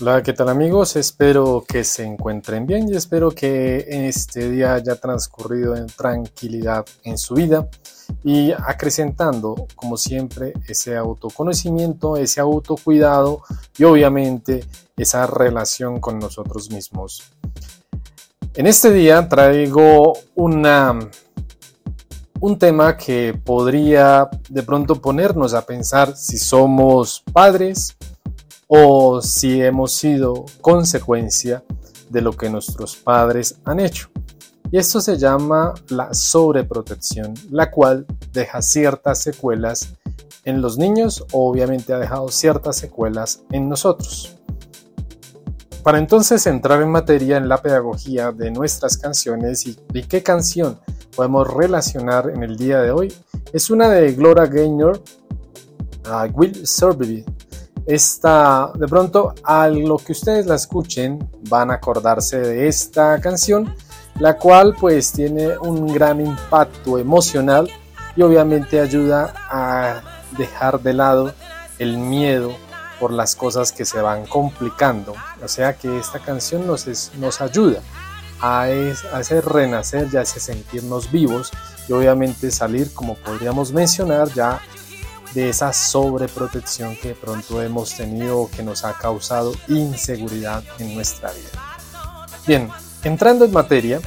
Hola, 0.00 0.22
¿qué 0.22 0.32
tal 0.32 0.48
amigos? 0.48 0.94
Espero 0.94 1.64
que 1.66 1.82
se 1.82 2.04
encuentren 2.04 2.66
bien 2.68 2.88
y 2.88 2.94
espero 2.94 3.32
que 3.32 3.84
este 3.88 4.48
día 4.48 4.74
haya 4.74 4.94
transcurrido 4.94 5.74
en 5.74 5.88
tranquilidad 5.88 6.86
en 7.02 7.18
su 7.18 7.34
vida 7.34 7.68
y 8.22 8.52
acrecentando, 8.52 9.66
como 9.74 9.96
siempre, 9.96 10.52
ese 10.68 10.96
autoconocimiento, 10.96 12.16
ese 12.16 12.40
autocuidado 12.40 13.42
y 13.76 13.82
obviamente 13.82 14.64
esa 14.96 15.26
relación 15.26 15.98
con 15.98 16.20
nosotros 16.20 16.70
mismos. 16.70 17.32
En 18.54 18.68
este 18.68 18.92
día 18.92 19.28
traigo 19.28 20.12
una, 20.36 20.96
un 22.38 22.56
tema 22.56 22.96
que 22.96 23.34
podría 23.34 24.30
de 24.48 24.62
pronto 24.62 25.00
ponernos 25.00 25.54
a 25.54 25.66
pensar 25.66 26.16
si 26.16 26.38
somos 26.38 27.24
padres, 27.32 27.96
o 28.68 29.20
si 29.20 29.60
hemos 29.60 29.94
sido 29.94 30.44
consecuencia 30.60 31.64
de 32.08 32.22
lo 32.22 32.32
que 32.32 32.48
nuestros 32.48 32.94
padres 32.94 33.56
han 33.64 33.80
hecho. 33.80 34.08
Y 34.70 34.76
esto 34.76 35.00
se 35.00 35.18
llama 35.18 35.74
la 35.88 36.14
sobreprotección, 36.14 37.34
la 37.50 37.70
cual 37.70 38.06
deja 38.32 38.62
ciertas 38.62 39.20
secuelas 39.20 39.98
en 40.48 40.62
los 40.62 40.78
niños 40.78 41.26
obviamente 41.32 41.92
ha 41.92 41.98
dejado 41.98 42.30
ciertas 42.30 42.76
secuelas 42.76 43.42
en 43.50 43.68
nosotros. 43.68 44.34
Para 45.82 45.98
entonces 45.98 46.46
entrar 46.46 46.80
en 46.80 46.90
materia 46.90 47.36
en 47.36 47.50
la 47.50 47.60
pedagogía 47.60 48.32
de 48.32 48.50
nuestras 48.50 48.96
canciones 48.96 49.66
y, 49.66 49.74
qué 50.08 50.22
canción 50.22 50.80
podemos 51.14 51.52
relacionar 51.52 52.30
en 52.30 52.42
el 52.42 52.56
día 52.56 52.80
de 52.80 52.90
hoy, 52.92 53.14
es 53.52 53.68
una 53.68 53.90
de 53.90 54.12
Gloria 54.14 54.46
Gaynor, 54.46 55.02
I 56.06 56.30
Will 56.32 56.66
Survive, 56.66 57.26
esta, 57.88 58.70
de 58.74 58.86
pronto, 58.86 59.34
a 59.42 59.66
lo 59.68 59.96
que 59.96 60.12
ustedes 60.12 60.44
la 60.44 60.56
escuchen, 60.56 61.26
van 61.48 61.70
a 61.70 61.74
acordarse 61.76 62.38
de 62.38 62.68
esta 62.68 63.18
canción, 63.18 63.74
la 64.20 64.36
cual 64.36 64.76
pues 64.78 65.10
tiene 65.10 65.56
un 65.56 65.90
gran 65.94 66.20
impacto 66.20 66.98
emocional 66.98 67.70
y 68.14 68.20
obviamente 68.20 68.78
ayuda 68.78 69.32
a 69.48 70.02
dejar 70.36 70.82
de 70.82 70.92
lado 70.92 71.32
el 71.78 71.96
miedo 71.96 72.52
por 73.00 73.10
las 73.10 73.34
cosas 73.34 73.72
que 73.72 73.86
se 73.86 74.02
van 74.02 74.26
complicando. 74.26 75.14
O 75.42 75.48
sea 75.48 75.72
que 75.72 75.98
esta 75.98 76.18
canción 76.18 76.66
nos, 76.66 77.10
nos 77.18 77.40
ayuda 77.40 77.80
a, 78.42 78.64
a 78.64 79.16
hacer 79.16 79.46
renacer, 79.46 80.10
ya 80.10 80.20
hace 80.20 80.40
sentirnos 80.40 81.10
vivos 81.10 81.50
y 81.88 81.94
obviamente 81.94 82.50
salir, 82.50 82.92
como 82.92 83.14
podríamos 83.14 83.72
mencionar, 83.72 84.28
ya 84.34 84.60
de 85.34 85.50
esa 85.50 85.72
sobreprotección 85.72 86.96
que 86.96 87.14
pronto 87.14 87.62
hemos 87.62 87.94
tenido 87.94 88.48
que 88.54 88.62
nos 88.62 88.84
ha 88.84 88.94
causado 88.94 89.54
inseguridad 89.68 90.64
en 90.78 90.94
nuestra 90.94 91.30
vida. 91.32 91.50
Bien, 92.46 92.70
entrando 93.04 93.44
en 93.44 93.52
materia 93.52 94.00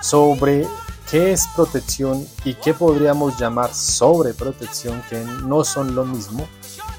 sobre 0.00 0.66
qué 1.10 1.32
es 1.32 1.46
protección 1.54 2.26
y 2.44 2.54
qué 2.54 2.74
podríamos 2.74 3.38
llamar 3.38 3.74
sobreprotección, 3.74 5.02
que 5.10 5.24
no 5.44 5.64
son 5.64 5.94
lo 5.94 6.04
mismo, 6.04 6.48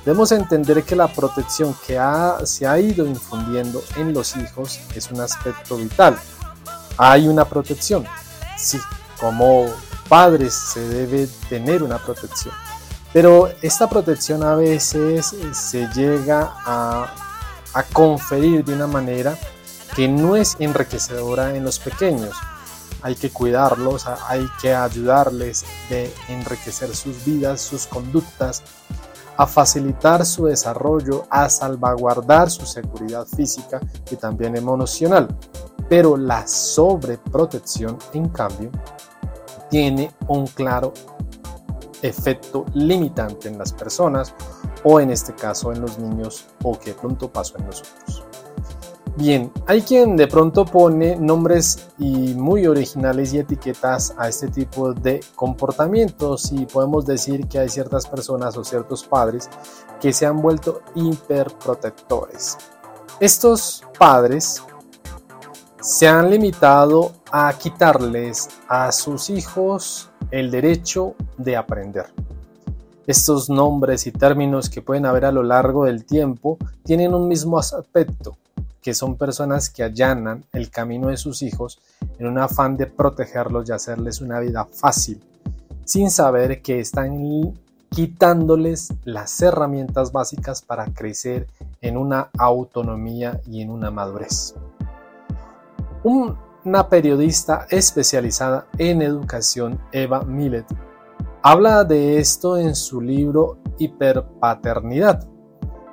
debemos 0.06 0.32
entender 0.32 0.84
que 0.84 0.96
la 0.96 1.08
protección 1.08 1.76
que 1.88 2.00
se 2.44 2.68
ha 2.68 2.80
ido 2.80 3.08
infundiendo 3.08 3.82
en 3.96 4.14
los 4.14 4.36
hijos 4.36 4.80
es 4.94 5.10
un 5.10 5.22
aspecto 5.22 5.78
vital. 5.78 6.18
Hay 6.98 7.28
una 7.28 7.46
protección, 7.46 8.06
sí, 8.58 8.80
como 9.20 9.66
padres 10.10 10.54
se 10.54 10.82
debe 10.82 11.28
tener 11.50 11.82
una 11.82 11.98
protección 11.98 12.54
pero 13.14 13.50
esta 13.62 13.88
protección 13.88 14.44
a 14.44 14.56
veces 14.56 15.34
eh, 15.34 15.54
se 15.54 15.88
llega 15.90 16.52
a, 16.66 17.14
conferir 17.92 18.64
de 18.66 18.74
una 18.74 18.88
manera 18.88 19.38
que 19.96 20.08
no 20.08 20.36
es 20.36 20.56
enriquecedora 20.60 21.56
en 21.56 21.64
los 21.64 21.80
pequeños. 21.80 22.36
Hay 23.02 23.16
que 23.16 23.32
cuidarlos, 23.32 24.06
hay 24.28 24.48
que 24.62 24.74
ayudarles 24.74 25.66
de 25.90 26.14
enriquecer 26.30 26.96
sus 26.96 27.26
vidas, 27.26 27.62
sus 27.62 27.88
conductas, 27.88 28.62
a 29.38 29.48
facilitar 29.48 30.24
su 30.26 30.46
desarrollo, 30.46 31.26
a 31.32 31.50
salvaguardar 31.50 32.52
su 32.52 32.66
seguridad 32.66 33.26
física 33.26 33.80
y 34.12 34.16
también 34.16 34.56
emocional. 34.56 35.36
Pero 35.90 36.16
la 36.16 36.48
sobreprotección, 36.48 37.98
en 38.14 38.30
cambio, 38.30 38.70
tiene 39.70 40.12
un 40.28 40.46
claro 40.46 40.94
efecto 42.04 42.66
limitante 42.74 43.48
en 43.48 43.58
las 43.58 43.74
personas 43.74 44.36
o 44.84 45.00
en 45.00 45.10
este 45.10 45.34
caso 45.34 45.72
en 45.72 45.82
los 45.82 45.98
niños 45.98 46.46
o 46.62 46.78
que 46.78 46.94
pronto 46.94 47.32
pasó 47.32 47.58
en 47.58 47.66
nosotros. 47.66 48.24
Bien, 49.16 49.52
hay 49.68 49.84
quien 49.84 50.18
de 50.18 50.28
pronto 50.28 50.66
pone 50.66 51.16
nombres 51.16 51.88
y 52.00 52.34
muy 52.34 52.66
originales 52.66 53.32
y 53.34 53.38
etiquetas 53.38 54.16
a 54.18 54.28
este 54.28 54.48
tipo 54.48 54.92
de 54.92 55.24
comportamientos 55.36 56.52
y 56.52 56.66
podemos 56.66 57.06
decir 57.06 57.48
que 57.48 57.60
hay 57.60 57.70
ciertas 57.70 58.08
personas 58.08 58.58
o 58.58 58.64
ciertos 58.64 59.04
padres 59.04 59.50
que 60.02 60.12
se 60.14 60.26
han 60.26 60.42
vuelto 60.42 60.82
hiperprotectores. 60.96 62.58
Estos 63.20 63.84
padres 64.00 64.64
se 65.84 66.08
han 66.08 66.30
limitado 66.30 67.12
a 67.30 67.52
quitarles 67.58 68.48
a 68.70 68.90
sus 68.94 69.30
hijos 69.30 70.10
el 70.32 70.50
derecho 70.50 71.14
de 71.38 71.58
aprender. 71.58 72.06
Estos 73.06 73.50
nombres 73.50 74.08
y 74.08 74.14
términos 74.14 74.70
que 74.70 74.82
pueden 74.82 75.06
haber 75.06 75.26
a 75.26 75.34
lo 75.34 75.44
largo 75.44 75.84
del 75.84 76.06
tiempo 76.06 76.58
tienen 76.86 77.14
un 77.14 77.28
mismo 77.28 77.60
aspecto, 77.60 78.38
que 78.82 78.94
son 78.94 79.18
personas 79.18 79.70
que 79.70 79.84
allanan 79.84 80.46
el 80.54 80.70
camino 80.70 81.10
de 81.10 81.18
sus 81.18 81.42
hijos 81.42 81.82
en 82.18 82.28
un 82.28 82.38
afán 82.38 82.78
de 82.78 82.88
protegerlos 82.88 83.68
y 83.68 83.74
hacerles 83.74 84.22
una 84.22 84.40
vida 84.40 84.66
fácil, 84.72 85.22
sin 85.84 86.10
saber 86.10 86.62
que 86.62 86.80
están 86.80 87.54
quitándoles 87.90 88.94
las 89.04 89.42
herramientas 89.42 90.14
básicas 90.14 90.62
para 90.62 90.86
crecer 90.86 91.46
en 91.82 91.98
una 91.98 92.30
autonomía 92.38 93.42
y 93.46 93.62
en 93.62 93.70
una 93.70 93.92
madurez. 93.92 94.56
Un 96.04 96.38
una 96.66 96.88
periodista 96.88 97.68
especializada 97.70 98.68
en 98.78 99.02
educación, 99.02 99.82
Eva 99.92 100.22
Millet, 100.24 100.66
habla 101.42 101.84
de 101.84 102.20
esto 102.20 102.58
en 102.58 102.74
su 102.76 103.02
libro 103.02 103.60
Hiperpaternidad, 103.78 105.28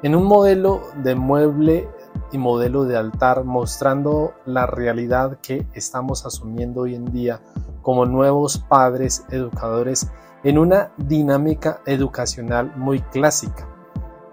en 0.02 0.14
un 0.14 0.24
modelo 0.24 0.82
de 1.02 1.16
mueble 1.16 1.88
y 2.30 2.38
modelo 2.38 2.84
de 2.84 2.96
altar 2.96 3.44
mostrando 3.44 4.34
la 4.46 4.66
realidad 4.66 5.38
que 5.42 5.66
estamos 5.74 6.24
asumiendo 6.24 6.82
hoy 6.82 6.94
en 6.94 7.06
día 7.06 7.40
como 7.82 8.06
nuevos 8.06 8.58
padres 8.58 9.24
educadores 9.30 10.08
en 10.44 10.58
una 10.58 10.92
dinámica 10.98 11.80
educacional 11.84 12.72
muy 12.76 13.00
clásica 13.00 13.69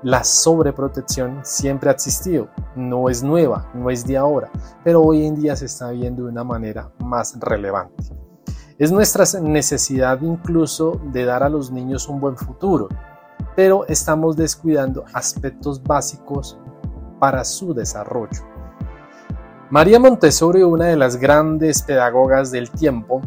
la 0.07 0.23
sobreprotección 0.23 1.41
siempre 1.43 1.89
ha 1.89 1.91
existido, 1.91 2.47
no 2.77 3.09
es 3.09 3.23
nueva, 3.23 3.69
no 3.73 3.89
es 3.89 4.07
de 4.07 4.15
ahora, 4.15 4.49
pero 4.81 5.01
hoy 5.01 5.25
en 5.25 5.35
día 5.35 5.53
se 5.57 5.65
está 5.65 5.89
viendo 5.91 6.23
de 6.23 6.29
una 6.29 6.45
manera 6.45 6.89
más 6.99 7.37
relevante. 7.41 8.05
Es 8.77 8.89
nuestra 8.89 9.25
necesidad 9.41 10.21
incluso 10.21 11.01
de 11.11 11.25
dar 11.25 11.43
a 11.43 11.49
los 11.49 11.71
niños 11.71 12.07
un 12.07 12.21
buen 12.21 12.37
futuro, 12.37 12.87
pero 13.53 13.85
estamos 13.87 14.37
descuidando 14.37 15.03
aspectos 15.11 15.83
básicos 15.83 16.57
para 17.19 17.43
su 17.43 17.73
desarrollo. 17.73 18.47
María 19.69 19.99
Montessori, 19.99 20.63
una 20.63 20.85
de 20.85 20.95
las 20.95 21.17
grandes 21.17 21.81
pedagogas 21.81 22.49
del 22.49 22.71
tiempo 22.71 23.19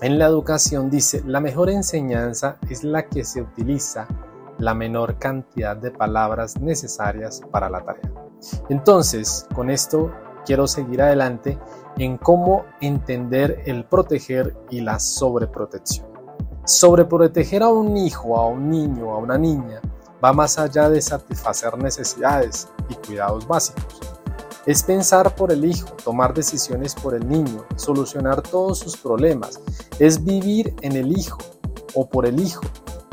en 0.00 0.18
la 0.18 0.26
educación, 0.26 0.90
dice, 0.90 1.22
la 1.24 1.40
mejor 1.40 1.70
enseñanza 1.70 2.56
es 2.68 2.82
la 2.82 3.04
que 3.04 3.22
se 3.22 3.40
utiliza 3.40 4.08
la 4.62 4.74
menor 4.74 5.18
cantidad 5.18 5.76
de 5.76 5.90
palabras 5.90 6.60
necesarias 6.60 7.42
para 7.50 7.68
la 7.68 7.84
tarea. 7.84 8.12
Entonces, 8.68 9.44
con 9.56 9.70
esto 9.70 10.12
quiero 10.46 10.68
seguir 10.68 11.02
adelante 11.02 11.58
en 11.98 12.16
cómo 12.16 12.64
entender 12.80 13.64
el 13.66 13.84
proteger 13.84 14.56
y 14.70 14.80
la 14.80 15.00
sobreprotección. 15.00 16.06
Sobreproteger 16.64 17.64
a 17.64 17.70
un 17.70 17.96
hijo, 17.96 18.36
a 18.36 18.46
un 18.46 18.70
niño, 18.70 19.12
a 19.12 19.18
una 19.18 19.36
niña, 19.36 19.80
va 20.24 20.32
más 20.32 20.56
allá 20.60 20.88
de 20.88 21.02
satisfacer 21.02 21.76
necesidades 21.76 22.68
y 22.88 22.94
cuidados 23.04 23.48
básicos. 23.48 24.00
Es 24.64 24.84
pensar 24.84 25.34
por 25.34 25.50
el 25.50 25.64
hijo, 25.64 25.88
tomar 26.04 26.32
decisiones 26.32 26.94
por 26.94 27.16
el 27.16 27.28
niño, 27.28 27.64
solucionar 27.74 28.40
todos 28.42 28.78
sus 28.78 28.96
problemas. 28.96 29.60
Es 29.98 30.22
vivir 30.22 30.72
en 30.82 30.92
el 30.92 31.18
hijo 31.18 31.38
o 31.94 32.08
por 32.08 32.26
el 32.26 32.38
hijo, 32.38 32.62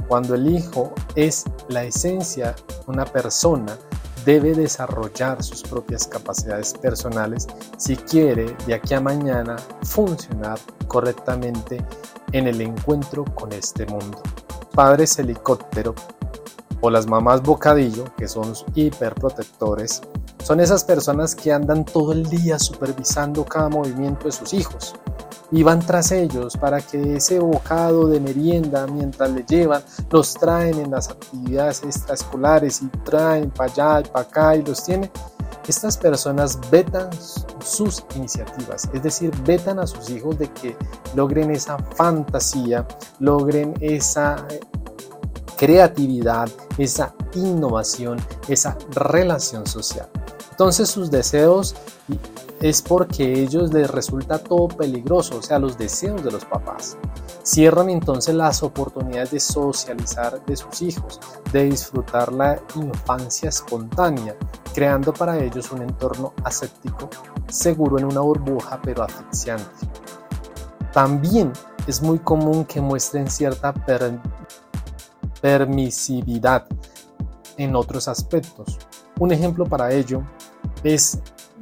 cuando 0.09 0.33
el 0.33 0.47
hijo 0.53 0.91
es 1.13 1.45
la 1.67 1.83
esencia, 1.83 2.56
una 2.88 3.06
persona 3.06 3.77
debe 4.25 4.56
desarrollar 4.56 5.44
sus 5.44 5.61
propias 5.61 6.07
capacidades 6.07 6.73
personales 6.73 7.45
si 7.77 7.95
quiere 7.95 8.57
de 8.65 8.73
aquí 8.73 8.95
a 8.95 9.01
mañana 9.01 9.56
funcionar 9.83 10.59
correctamente 10.88 11.85
en 12.31 12.47
el 12.47 12.59
encuentro 12.59 13.23
con 13.35 13.53
este 13.53 13.85
mundo. 13.85 14.19
Padres 14.73 15.19
helicóptero 15.19 15.94
o 16.81 16.89
las 16.89 17.06
mamás 17.06 17.44
bocadillo, 17.44 18.06
que 18.17 18.27
son 18.27 18.53
hiperprotectores, 18.73 20.01
Son 20.44 20.59
esas 20.61 20.85
personas 20.85 21.35
que 21.35 21.51
andan 21.51 21.85
todo 21.85 22.13
el 22.13 22.23
día 22.23 22.57
supervisando 22.57 23.45
cada 23.45 23.69
movimiento 23.69 24.25
de 24.25 24.31
sus 24.31 24.53
hijos 24.53 24.95
y 25.51 25.63
van 25.63 25.79
tras 25.79 26.11
ellos 26.11 26.55
para 26.57 26.81
que 26.81 27.17
ese 27.17 27.39
bocado 27.39 28.07
de 28.07 28.19
merienda 28.19 28.85
mientras 28.87 29.31
le 29.31 29.43
llevan 29.43 29.81
los 30.11 30.33
traen 30.35 30.79
en 30.79 30.91
las 30.91 31.09
actividades 31.09 31.83
extraescolares 31.83 32.81
y 32.81 32.87
traen 33.03 33.49
para 33.49 33.71
allá 33.71 33.99
y 34.01 34.03
para 34.09 34.25
acá 34.25 34.55
y 34.55 34.63
los 34.63 34.83
tienen. 34.83 35.09
Estas 35.67 35.97
personas 35.97 36.59
vetan 36.71 37.09
sus 37.63 38.03
iniciativas, 38.15 38.89
es 38.91 39.03
decir, 39.03 39.31
vetan 39.43 39.77
a 39.77 39.85
sus 39.85 40.09
hijos 40.09 40.39
de 40.39 40.51
que 40.51 40.75
logren 41.13 41.51
esa 41.51 41.77
fantasía, 41.77 42.87
logren 43.19 43.75
esa 43.79 44.47
creatividad, 45.59 46.50
esa 46.77 47.13
innovación, 47.33 48.17
esa 48.47 48.77
relación 48.91 49.67
social. 49.67 50.07
Entonces 50.51 50.89
sus 50.89 51.11
deseos 51.11 51.75
es 52.61 52.81
porque 52.81 53.23
a 53.23 53.39
ellos 53.39 53.73
les 53.73 53.91
resulta 53.91 54.39
todo 54.39 54.69
peligroso, 54.69 55.38
o 55.38 55.41
sea, 55.41 55.59
los 55.59 55.77
deseos 55.77 56.23
de 56.23 56.31
los 56.31 56.45
papás. 56.45 56.95
Cierran 57.44 57.89
entonces 57.89 58.33
las 58.35 58.63
oportunidades 58.63 59.31
de 59.31 59.39
socializar 59.41 60.45
de 60.45 60.56
sus 60.56 60.81
hijos, 60.81 61.19
de 61.51 61.65
disfrutar 61.65 62.31
la 62.31 62.61
infancia 62.75 63.50
espontánea, 63.50 64.38
creando 64.73 65.13
para 65.13 65.38
ellos 65.44 65.73
un 65.73 65.81
entorno 65.81 66.33
aséptico, 66.45 67.09
seguro 67.50 68.00
en 68.00 68.06
una 68.06 68.21
burbuja 68.21 68.79
pero 68.81 69.03
asfixiante. 69.03 69.88
También 70.94 71.51
es 71.85 72.01
muy 72.01 72.19
común 72.19 72.63
que 72.63 72.79
muestren 72.79 73.29
cierta 73.29 73.73
permisividad 75.41 76.65
en 77.57 77.75
otros 77.75 78.07
aspectos. 78.07 78.77
Un 79.19 79.31
ejemplo 79.31 79.65
para 79.65 79.91
ello 79.91 80.24
es 80.83 81.19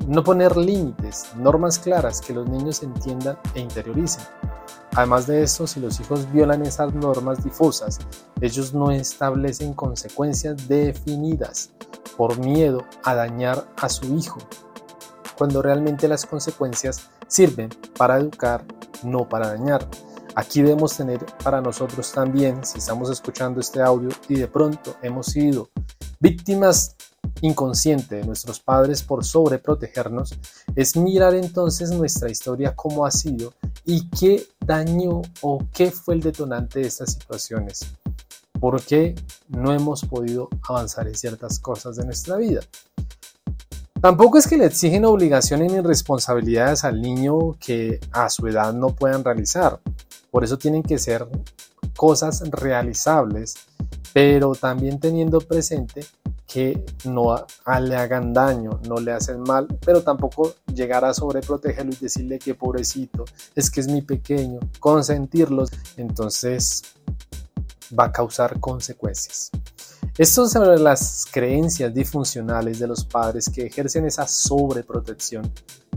no 0.08 0.24
poner 0.24 0.56
límites, 0.56 1.26
normas 1.36 1.80
claras 1.80 2.22
que 2.22 2.34
los 2.34 2.48
niños 2.48 2.84
entiendan 2.84 3.38
e 3.56 3.62
interioricen. 3.62 4.24
Además 4.96 5.28
de 5.28 5.44
esto, 5.44 5.68
si 5.68 5.80
los 5.80 6.00
hijos 6.00 6.32
violan 6.32 6.66
esas 6.66 6.94
normas 6.94 7.44
difusas, 7.44 8.00
ellos 8.42 8.74
no 8.74 8.92
establecen 8.92 9.74
consecuencias 9.74 10.68
definidas 10.68 11.72
por 12.16 12.40
miedo 12.40 12.84
a 13.04 13.14
dañar 13.14 13.68
a 13.78 13.90
su 13.90 14.16
hijo, 14.16 14.40
cuando 15.38 15.62
realmente 15.62 16.08
las 16.08 16.26
consecuencias 16.26 17.10
sirven 17.28 17.70
para 17.98 18.18
educar, 18.18 18.66
no 19.04 19.30
para 19.30 19.50
dañar. 19.50 19.88
Aquí 20.38 20.62
debemos 20.62 20.96
tener 20.96 21.26
para 21.44 21.62
nosotros 21.62 22.12
también, 22.12 22.64
si 22.64 22.78
estamos 22.78 23.10
escuchando 23.10 23.60
este 23.60 23.82
audio 23.82 24.10
y 24.30 24.36
de 24.36 24.48
pronto 24.48 24.96
hemos 25.02 25.26
sido 25.26 25.72
víctimas 26.20 26.96
inconsciente 27.42 28.18
de 28.18 28.24
nuestros 28.24 28.60
padres 28.60 29.02
por 29.02 29.26
sobreprotegernos, 29.26 30.38
es 30.76 30.96
mirar 30.96 31.34
entonces 31.34 31.90
nuestra 31.90 32.30
historia 32.30 32.76
cómo 32.76 33.08
ha 33.08 33.10
sido 33.10 33.56
y 33.84 34.08
qué 34.12 34.46
daño 34.64 35.24
o 35.42 35.58
qué 35.74 35.90
fue 35.90 36.14
el 36.14 36.22
detonante 36.22 36.82
de 36.82 36.88
estas 36.88 37.14
situaciones. 37.14 37.88
¿Por 38.60 38.80
qué 38.84 39.16
no 39.48 39.74
hemos 39.74 40.06
podido 40.06 40.50
avanzar 40.70 41.08
en 41.08 41.16
ciertas 41.16 41.58
cosas 41.58 41.96
de 41.96 42.06
nuestra 42.06 42.38
vida? 42.38 42.60
Tampoco 44.02 44.38
es 44.38 44.48
que 44.48 44.58
le 44.58 44.66
exigen 44.66 45.06
obligaciones 45.06 45.72
ni 45.72 45.82
responsabilidades 45.82 46.84
al 46.84 47.02
niño 47.02 47.58
que 47.60 48.00
a 48.12 48.30
su 48.30 48.48
edad 48.48 48.72
no 48.74 48.90
puedan 48.90 49.24
realizar. 49.24 49.80
Por 50.30 50.44
eso 50.44 50.58
tienen 50.58 50.84
que 50.84 51.00
ser 51.00 51.28
cosas 51.96 52.44
realizables, 52.52 53.56
pero 54.14 54.54
también 54.54 55.00
teniendo 55.00 55.40
presente 55.40 56.06
que 56.48 56.86
no 57.06 57.46
le 57.82 57.96
hagan 57.96 58.34
daño, 58.34 58.80
no 58.88 58.98
le 58.98 59.12
hacen 59.12 59.42
mal, 59.42 59.68
pero 59.84 60.04
tampoco 60.04 60.54
llegar 60.74 61.04
a 61.04 61.14
sobreprotegerlo 61.14 61.92
y 61.92 61.96
decirle 61.96 62.40
que 62.40 62.54
pobrecito, 62.54 63.26
es 63.56 63.70
que 63.70 63.82
es 63.82 63.88
mi 63.88 64.02
pequeño, 64.02 64.60
consentirlos, 64.80 65.72
entonces 65.98 66.84
va 67.98 68.06
a 68.06 68.12
causar 68.12 68.60
consecuencias. 68.60 69.52
Esto 70.18 70.48
sobre 70.48 70.80
las 70.80 71.26
creencias 71.32 71.94
disfuncionales 71.94 72.80
de 72.80 72.88
los 72.88 73.06
padres 73.06 73.50
que 73.50 73.68
ejercen 73.68 74.06
esa 74.06 74.28
sobreprotección. 74.28 75.52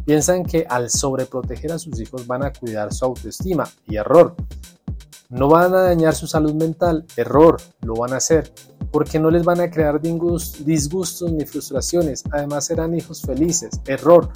Piensan 0.05 0.45
que 0.45 0.67
al 0.69 0.91
sobreproteger 0.91 1.73
a 1.73 1.79
sus 1.79 1.99
hijos 2.01 2.27
van 2.27 2.45
a 2.45 2.53
cuidar 2.53 2.93
su 2.93 3.07
autoestima 3.07 3.69
y 3.87 3.97
error. 3.97 4.35
No 5.31 5.49
van 5.49 5.73
a 5.75 5.83
dañar 5.83 6.15
su 6.15 6.27
salud 6.27 6.55
mental, 6.55 7.07
error, 7.17 7.57
lo 7.81 7.95
van 7.95 8.13
a 8.13 8.17
hacer 8.17 8.53
porque 8.91 9.19
no 9.19 9.31
les 9.31 9.45
van 9.45 9.61
a 9.61 9.71
crear 9.71 10.01
disgustos 10.01 11.31
ni 11.33 11.45
frustraciones. 11.47 12.25
Además 12.31 12.67
serán 12.67 12.95
hijos 12.95 13.23
felices. 13.23 13.81
Error. 13.87 14.29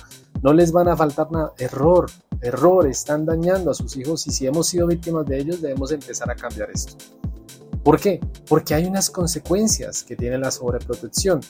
No 0.42 0.52
les 0.52 0.72
van 0.72 0.88
a 0.88 0.96
faltar 0.96 1.30
nada. 1.32 1.52
Error. 1.58 2.06
Error. 2.40 2.86
Están 2.86 3.26
dañando 3.26 3.70
a 3.70 3.74
sus 3.74 3.96
hijos 3.96 4.26
y 4.26 4.30
si 4.30 4.46
hemos 4.46 4.68
sido 4.68 4.86
víctimas 4.86 5.26
de 5.26 5.38
ellos 5.38 5.60
debemos 5.60 5.90
empezar 5.92 6.30
a 6.30 6.36
cambiar 6.36 6.70
esto. 6.70 6.94
¿Por 7.84 8.00
qué? 8.00 8.18
Porque 8.48 8.74
hay 8.74 8.86
unas 8.86 9.10
consecuencias 9.10 10.02
que 10.02 10.16
tiene 10.16 10.38
la 10.38 10.50
sobreprotección 10.50 11.40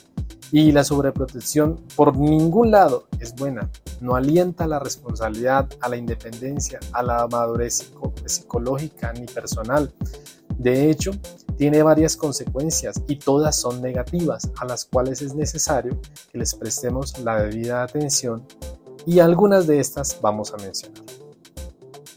y 0.51 0.73
la 0.73 0.83
sobreprotección 0.83 1.79
por 1.95 2.17
ningún 2.17 2.71
lado 2.71 3.07
es 3.21 3.33
buena. 3.33 3.71
No 4.01 4.15
alienta 4.15 4.67
la 4.67 4.79
responsabilidad, 4.79 5.69
a 5.79 5.87
la 5.87 5.95
independencia, 5.95 6.79
a 6.91 7.01
la 7.03 7.25
madurez 7.27 7.89
psicológica 8.25 9.13
ni 9.13 9.27
personal. 9.27 9.93
De 10.57 10.89
hecho, 10.89 11.11
tiene 11.57 11.81
varias 11.83 12.17
consecuencias 12.17 13.01
y 13.07 13.15
todas 13.15 13.55
son 13.55 13.81
negativas 13.81 14.51
a 14.57 14.65
las 14.65 14.83
cuales 14.83 15.21
es 15.21 15.35
necesario 15.35 16.01
que 16.33 16.37
les 16.37 16.53
prestemos 16.53 17.17
la 17.19 17.41
debida 17.41 17.81
atención 17.81 18.45
y 19.05 19.19
algunas 19.19 19.67
de 19.67 19.79
estas 19.79 20.19
vamos 20.21 20.53
a 20.53 20.57
mencionar. 20.57 21.24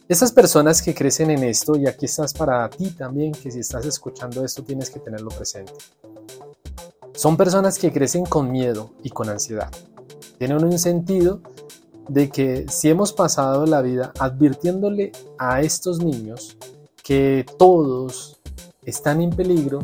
Estas 0.08 0.32
personas 0.32 0.80
que 0.80 0.94
crecen 0.94 1.30
en 1.30 1.44
esto, 1.44 1.76
y 1.76 1.86
aquí 1.86 2.06
estás 2.06 2.32
para 2.32 2.66
ti 2.70 2.92
también, 2.92 3.32
que 3.32 3.50
si 3.50 3.58
estás 3.58 3.84
escuchando 3.84 4.42
esto 4.42 4.64
tienes 4.64 4.88
que 4.88 5.00
tenerlo 5.00 5.28
presente. 5.28 5.74
Son 7.12 7.36
personas 7.36 7.78
que 7.78 7.92
crecen 7.92 8.24
con 8.24 8.50
miedo 8.50 8.92
y 9.02 9.10
con 9.10 9.28
ansiedad. 9.28 9.70
Tienen 10.38 10.64
un 10.64 10.78
sentido 10.78 11.42
de 12.08 12.30
que 12.30 12.64
si 12.70 12.88
hemos 12.88 13.12
pasado 13.12 13.66
la 13.66 13.82
vida 13.82 14.14
advirtiéndole 14.18 15.12
a 15.36 15.60
estos 15.60 16.02
niños 16.02 16.56
que 17.04 17.44
todos 17.58 18.40
están 18.84 19.20
en 19.20 19.28
peligro, 19.28 19.80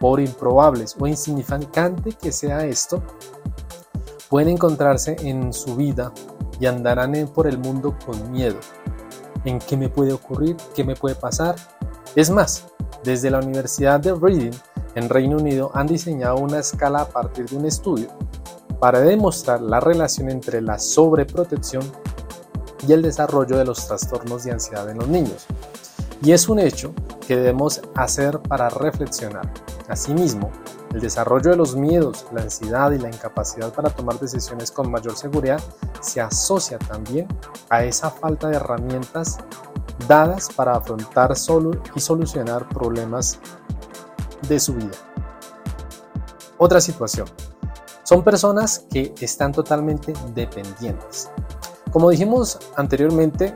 por 0.00 0.18
improbables 0.18 0.96
o 0.98 1.06
insignificante 1.06 2.14
que 2.20 2.32
sea 2.32 2.66
esto, 2.66 3.00
pueden 4.28 4.48
encontrarse 4.48 5.14
en 5.20 5.52
su 5.52 5.76
vida 5.76 6.12
y 6.58 6.66
andarán 6.66 7.12
por 7.32 7.46
el 7.46 7.58
mundo 7.58 7.96
con 8.04 8.32
miedo. 8.32 8.58
¿En 9.44 9.58
qué 9.58 9.76
me 9.76 9.88
puede 9.88 10.12
ocurrir? 10.12 10.56
¿Qué 10.74 10.84
me 10.84 10.94
puede 10.94 11.14
pasar? 11.14 11.56
Es 12.14 12.30
más, 12.30 12.66
desde 13.04 13.30
la 13.30 13.38
Universidad 13.38 14.00
de 14.00 14.14
Reading 14.14 14.52
en 14.94 15.08
Reino 15.08 15.38
Unido 15.38 15.70
han 15.74 15.86
diseñado 15.86 16.36
una 16.36 16.58
escala 16.58 17.02
a 17.02 17.08
partir 17.08 17.48
de 17.48 17.56
un 17.56 17.64
estudio 17.64 18.08
para 18.78 19.00
demostrar 19.00 19.60
la 19.60 19.80
relación 19.80 20.30
entre 20.30 20.60
la 20.60 20.78
sobreprotección 20.78 21.84
y 22.86 22.92
el 22.92 23.02
desarrollo 23.02 23.58
de 23.58 23.64
los 23.64 23.86
trastornos 23.86 24.44
de 24.44 24.52
ansiedad 24.52 24.88
en 24.90 24.98
los 24.98 25.08
niños. 25.08 25.46
Y 26.22 26.32
es 26.32 26.48
un 26.48 26.58
hecho 26.58 26.92
que 27.26 27.36
debemos 27.36 27.80
hacer 27.94 28.40
para 28.40 28.68
reflexionar. 28.68 29.52
Asimismo, 29.88 30.50
el 30.94 31.00
desarrollo 31.00 31.50
de 31.50 31.56
los 31.56 31.76
miedos, 31.76 32.26
la 32.32 32.42
ansiedad 32.42 32.90
y 32.90 32.98
la 32.98 33.08
incapacidad 33.08 33.72
para 33.72 33.90
tomar 33.90 34.18
decisiones 34.18 34.70
con 34.70 34.90
mayor 34.90 35.16
seguridad 35.16 35.60
se 36.00 36.20
asocia 36.20 36.78
también 36.78 37.28
a 37.68 37.84
esa 37.84 38.10
falta 38.10 38.48
de 38.48 38.56
herramientas 38.56 39.38
dadas 40.08 40.48
para 40.54 40.74
afrontar 40.74 41.36
solo 41.36 41.70
y 41.94 42.00
solucionar 42.00 42.68
problemas 42.68 43.38
de 44.48 44.58
su 44.58 44.74
vida. 44.74 44.96
Otra 46.58 46.80
situación. 46.80 47.28
Son 48.02 48.24
personas 48.24 48.86
que 48.90 49.14
están 49.20 49.52
totalmente 49.52 50.12
dependientes. 50.34 51.30
Como 51.92 52.10
dijimos 52.10 52.58
anteriormente, 52.76 53.54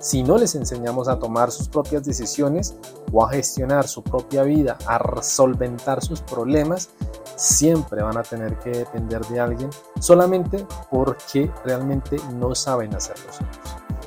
si 0.00 0.22
no 0.22 0.38
les 0.38 0.54
enseñamos 0.54 1.08
a 1.08 1.18
tomar 1.18 1.52
sus 1.52 1.68
propias 1.68 2.04
decisiones 2.04 2.74
o 3.12 3.24
a 3.24 3.30
gestionar 3.30 3.86
su 3.86 4.02
propia 4.02 4.42
vida, 4.42 4.78
a 4.86 5.22
solventar 5.22 6.02
sus 6.02 6.22
problemas, 6.22 6.88
siempre 7.36 8.02
van 8.02 8.16
a 8.16 8.22
tener 8.22 8.58
que 8.58 8.70
depender 8.70 9.20
de 9.26 9.40
alguien 9.40 9.70
solamente 10.00 10.66
porque 10.90 11.50
realmente 11.64 12.16
no 12.34 12.54
saben 12.54 12.94
hacerlo 12.94 13.30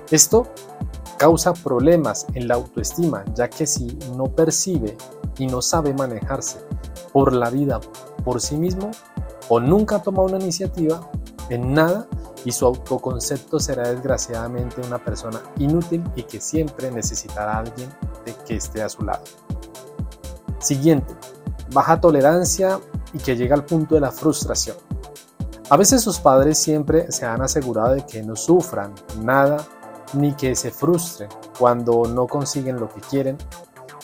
Esto 0.10 0.48
causa 1.18 1.54
problemas 1.54 2.26
en 2.34 2.48
la 2.48 2.56
autoestima, 2.56 3.24
ya 3.36 3.48
que 3.50 3.68
si 3.68 3.98
no 4.18 4.26
percibe 4.26 4.98
y 5.38 5.48
no 5.48 5.62
sabe 5.62 5.94
manejarse 5.94 6.60
por 7.14 7.34
la 7.34 7.50
vida 7.50 7.80
por 8.26 8.42
sí 8.42 8.58
mismo 8.58 8.90
o 9.48 9.60
nunca 9.60 10.02
toma 10.02 10.24
una 10.24 10.38
iniciativa 10.38 11.10
en 11.50 11.74
nada, 11.74 12.08
y 12.46 12.52
su 12.52 12.66
autoconcepto 12.66 13.60
será 13.60 13.90
desgraciadamente 13.90 14.82
una 14.86 15.04
persona 15.04 15.42
inútil 15.58 16.04
y 16.16 16.24
que 16.24 16.42
siempre 16.42 16.92
necesitará 16.92 17.54
a 17.54 17.60
alguien 17.60 17.90
de 18.26 18.34
que 18.46 18.56
esté 18.56 18.82
a 18.82 18.90
su 18.90 19.04
lado. 19.04 19.24
Siguiente, 20.60 21.14
baja 21.72 22.00
tolerancia 22.00 22.80
y 23.14 23.18
que 23.18 23.36
llega 23.36 23.56
al 23.56 23.66
punto 23.66 23.96
de 23.96 24.02
la 24.02 24.12
frustración. 24.12 24.78
A 25.70 25.78
veces 25.78 26.02
sus 26.02 26.20
padres 26.20 26.58
siempre 26.58 27.12
se 27.12 27.26
han 27.26 27.42
asegurado 27.42 27.96
de 27.96 28.06
que 28.06 28.22
no 28.22 28.36
sufran 28.36 28.94
nada 29.22 29.66
ni 30.14 30.34
que 30.34 30.56
se 30.56 30.72
frustren 30.72 31.30
cuando 31.58 32.04
no 32.06 32.28
consiguen 32.28 32.80
lo 32.80 32.90
que 32.90 33.02
quieren. 33.02 33.38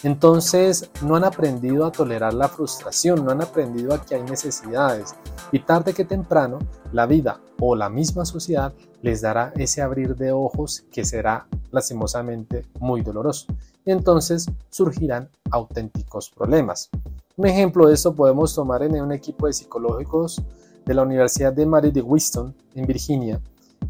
Entonces 0.04 0.90
no 1.02 1.16
han 1.16 1.26
aprendido 1.26 1.86
a 1.86 1.92
tolerar 1.92 2.34
la 2.34 2.48
frustración, 2.48 3.26
no 3.26 3.32
han 3.32 3.42
aprendido 3.42 3.94
a 3.94 4.02
que 4.02 4.16
hay 4.16 4.24
necesidades 4.24 5.14
y 5.52 5.60
tarde 5.60 5.94
que 5.94 6.06
temprano 6.06 6.60
la 6.94 7.06
vida 7.06 7.42
o 7.60 7.76
la 7.76 7.90
misma 7.90 8.24
sociedad 8.24 8.74
les 9.02 9.22
dará 9.22 9.52
ese 9.58 9.82
abrir 9.82 10.16
de 10.16 10.32
ojos 10.32 10.86
que 10.92 11.04
será 11.04 11.48
lastimosamente 11.72 12.66
muy 12.80 13.02
doloroso. 13.02 13.48
Y 13.86 13.92
entonces 13.92 14.46
surgirán 14.70 15.30
auténticos 15.52 16.30
problemas. 16.30 16.90
Un 17.36 17.48
ejemplo 17.48 17.88
de 17.88 17.94
esto 17.94 18.14
podemos 18.14 18.54
tomar 18.56 18.84
en 18.84 19.02
un 19.02 19.12
equipo 19.12 19.48
de 19.48 19.54
psicológicos 19.54 20.42
de 20.86 20.94
la 20.94 21.04
Universidad 21.04 21.54
de 21.54 21.66
Mary 21.66 21.92
de 21.92 22.02
Winston, 22.02 22.56
en 22.76 22.86
Virginia. 22.86 23.40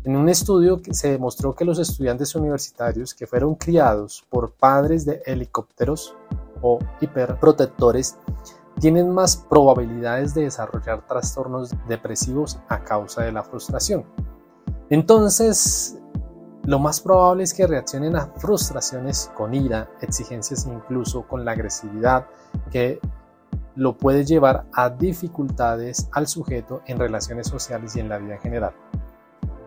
En 0.03 0.15
un 0.15 0.29
estudio 0.29 0.81
se 0.91 1.11
demostró 1.11 1.53
que 1.53 1.65
los 1.65 1.77
estudiantes 1.79 2.35
universitarios 2.35 3.13
que 3.13 3.27
fueron 3.27 3.55
criados 3.55 4.25
por 4.29 4.53
padres 4.53 5.05
de 5.05 5.21
helicópteros 5.25 6.15
o 6.61 6.79
hiperprotectores 7.01 8.17
tienen 8.79 9.13
más 9.13 9.35
probabilidades 9.35 10.33
de 10.33 10.43
desarrollar 10.43 11.05
trastornos 11.05 11.73
depresivos 11.87 12.59
a 12.69 12.83
causa 12.83 13.23
de 13.23 13.31
la 13.31 13.43
frustración. 13.43 14.05
Entonces, 14.89 15.99
lo 16.63 16.79
más 16.79 17.01
probable 17.01 17.43
es 17.43 17.53
que 17.53 17.67
reaccionen 17.67 18.15
a 18.15 18.27
frustraciones 18.37 19.31
con 19.35 19.53
ira, 19.53 19.89
exigencias 20.01 20.65
incluso 20.65 21.27
con 21.27 21.43
la 21.43 21.51
agresividad 21.51 22.27
que 22.71 22.99
lo 23.75 23.97
puede 23.97 24.25
llevar 24.25 24.65
a 24.73 24.89
dificultades 24.89 26.09
al 26.11 26.27
sujeto 26.27 26.81
en 26.85 26.99
relaciones 26.99 27.47
sociales 27.47 27.95
y 27.95 27.99
en 27.99 28.09
la 28.09 28.17
vida 28.17 28.35
en 28.35 28.41
general. 28.41 28.73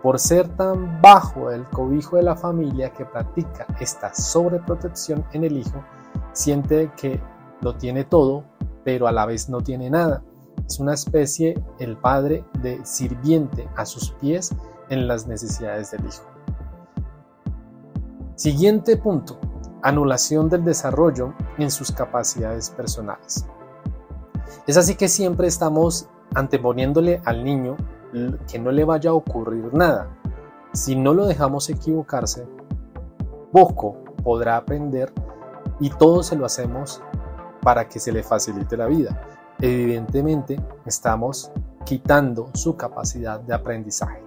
Por 0.02 0.18
ser 0.18 0.48
tan 0.56 1.00
bajo 1.00 1.50
el 1.50 1.64
cobijo 1.64 2.16
de 2.16 2.24
la 2.24 2.34
familia 2.34 2.92
que 2.92 3.04
practica 3.04 3.66
esta 3.80 4.12
sobreprotección 4.12 5.24
en 5.32 5.44
el 5.44 5.56
hijo, 5.56 5.84
siente 6.32 6.90
que 6.96 7.20
lo 7.60 7.76
tiene 7.76 8.04
todo, 8.04 8.44
pero 8.84 9.06
a 9.06 9.12
la 9.12 9.26
vez 9.26 9.48
no 9.48 9.60
tiene 9.60 9.90
nada. 9.90 10.24
Es 10.66 10.80
una 10.80 10.94
especie, 10.94 11.62
el 11.78 11.96
padre, 11.96 12.44
de 12.60 12.84
sirviente 12.84 13.68
a 13.76 13.86
sus 13.86 14.10
pies 14.12 14.54
en 14.88 15.06
las 15.06 15.26
necesidades 15.26 15.92
del 15.92 16.04
hijo. 16.06 16.24
Siguiente 18.34 18.96
punto, 18.96 19.38
anulación 19.82 20.48
del 20.48 20.64
desarrollo 20.64 21.34
en 21.58 21.70
sus 21.70 21.92
capacidades 21.92 22.70
personales. 22.70 23.46
Es 24.66 24.76
así 24.76 24.96
que 24.96 25.08
siempre 25.08 25.46
estamos 25.46 26.08
anteponiéndole 26.34 27.20
al 27.24 27.44
niño 27.44 27.76
que 28.46 28.58
no 28.58 28.70
le 28.70 28.84
vaya 28.84 29.10
a 29.10 29.14
ocurrir 29.14 29.72
nada. 29.72 30.08
Si 30.72 30.96
no 30.96 31.14
lo 31.14 31.26
dejamos 31.26 31.68
equivocarse, 31.68 32.46
poco 33.52 34.04
podrá 34.22 34.56
aprender 34.56 35.12
y 35.80 35.90
todo 35.90 36.22
se 36.22 36.36
lo 36.36 36.46
hacemos 36.46 37.02
para 37.62 37.88
que 37.88 38.00
se 38.00 38.12
le 38.12 38.22
facilite 38.22 38.76
la 38.76 38.86
vida. 38.86 39.20
Evidentemente, 39.60 40.60
estamos 40.86 41.50
quitando 41.84 42.50
su 42.54 42.76
capacidad 42.76 43.40
de 43.40 43.54
aprendizaje. 43.54 44.22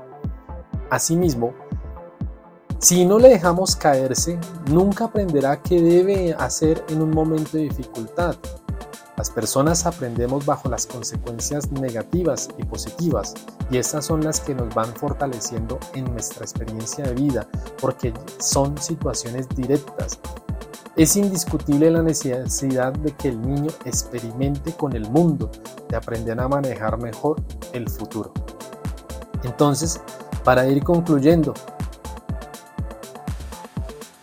Asimismo, 0.90 1.54
si 2.80 3.06
no 3.06 3.18
le 3.18 3.30
dejamos 3.30 3.76
caerse, 3.76 4.38
nunca 4.70 5.06
aprenderá 5.06 5.62
qué 5.62 5.82
debe 5.82 6.34
hacer 6.34 6.84
en 6.90 7.02
un 7.02 7.12
momento 7.12 7.58
de 7.58 7.64
dificultad. 7.64 8.36
Las 9.18 9.30
personas 9.30 9.86
aprendemos 9.86 10.46
bajo 10.46 10.70
las 10.70 10.86
consecuencias 10.86 11.72
negativas 11.72 12.50
y 12.58 12.64
positivas 12.64 13.34
y 13.72 13.78
estas 13.78 14.06
son 14.06 14.22
las 14.22 14.42
que 14.42 14.54
nos 14.54 14.74
van 14.76 14.94
fortaleciendo 14.94 15.80
en 15.94 16.04
nuestra 16.12 16.44
experiencia 16.44 17.06
de 17.06 17.14
vida 17.14 17.48
porque 17.80 18.14
son 18.40 18.78
situaciones 18.78 19.48
directas. 19.50 20.20
Es 20.98 21.16
indiscutible 21.16 21.92
la 21.92 22.02
necesidad 22.02 22.92
de 22.92 23.14
que 23.14 23.30
el 23.30 23.42
niño 23.42 23.72
experimente 23.86 24.74
con 24.74 24.94
el 24.94 25.10
mundo, 25.10 25.50
de 25.90 25.96
aprender 25.96 26.40
a 26.40 26.48
manejar 26.50 26.98
mejor 26.98 27.42
el 27.72 27.90
futuro. 27.90 28.34
Entonces, 29.44 30.02
para 30.44 30.68
ir 30.68 30.84
concluyendo, 30.84 31.54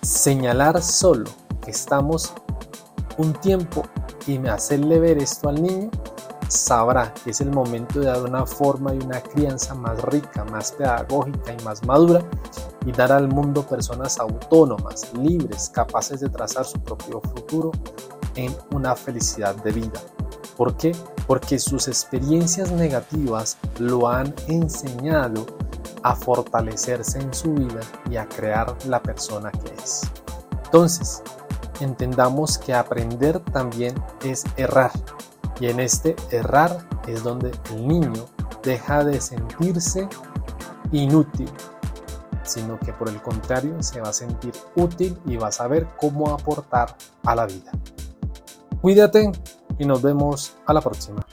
señalar 0.03 0.83
solo 0.83 1.31
que 1.63 1.71
estamos 1.71 2.33
un 3.19 3.33
tiempo 3.35 3.85
y 4.27 4.39
hacerle 4.47 5.01
ver 5.01 5.19
esto 5.19 5.49
al 5.49 5.63
niño, 5.63 5.91
sabrá 6.49 7.13
que 7.15 7.31
es 7.31 7.41
el 7.41 7.51
momento 7.51 8.01
de 8.01 8.07
dar 8.07 8.23
una 8.23 8.45
forma 8.45 8.95
y 8.95 8.99
una 8.99 9.21
crianza 9.21 9.75
más 9.75 10.01
rica, 10.03 10.45
más 10.45 10.73
pedagógica 10.73 11.55
y 11.59 11.65
más 11.65 11.85
madura 11.85 12.23
y 12.85 12.93
dar 12.93 13.13
al 13.13 13.29
mundo 13.29 13.67
personas 13.67 14.19
autónomas, 14.19 15.13
libres, 15.15 15.71
capaces 15.71 16.21
de 16.21 16.29
trazar 16.29 16.65
su 16.65 16.81
propio 16.81 17.21
futuro 17.21 17.71
en 18.35 18.55
una 18.73 18.95
felicidad 18.95 19.55
de 19.57 19.73
vida. 19.73 20.01
¿Por 20.57 20.77
qué? 20.77 20.95
Porque 21.27 21.59
sus 21.59 21.89
experiencias 21.89 22.71
negativas 22.73 23.57
lo 23.79 24.09
han 24.09 24.35
enseñado 24.49 25.47
a 26.03 26.15
fortalecerse 26.15 27.21
en 27.21 27.33
su 27.33 27.55
vida 27.55 27.81
y 28.11 28.17
a 28.17 28.29
crear 28.29 28.77
la 28.87 29.03
persona 29.03 29.51
que 29.51 29.73
es. 29.83 30.03
Entonces, 30.65 31.23
entendamos 31.83 32.59
que 32.59 32.75
aprender 32.75 33.41
también 33.41 33.95
es 34.25 34.45
errar. 34.57 34.93
Y 35.61 35.67
en 35.67 35.81
este 35.81 36.17
errar 36.31 36.89
es 37.07 37.23
donde 37.23 37.53
el 37.71 37.87
niño 37.87 38.27
deja 38.63 39.05
de 39.05 39.21
sentirse 39.21 40.09
inútil, 40.93 41.51
sino 42.43 42.79
que 42.79 42.93
por 42.93 43.09
el 43.09 43.21
contrario 43.23 43.83
se 43.83 44.01
va 44.01 44.11
a 44.11 44.13
sentir 44.13 44.53
útil 44.77 45.19
y 45.27 45.37
va 45.37 45.49
a 45.49 45.53
saber 45.53 45.89
cómo 45.99 46.31
aportar 46.31 46.97
a 47.25 47.35
la 47.35 47.47
vida. 47.47 47.73
Cuídate 48.81 49.31
y 49.79 49.85
nos 49.85 50.03
vemos 50.03 50.57
a 50.67 50.73
la 50.73 50.81
próxima. 50.81 51.25